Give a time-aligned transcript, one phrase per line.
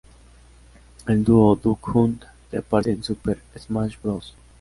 [1.05, 4.33] El "Dúo Duck Hunt" reaparece en Super Smash Bros.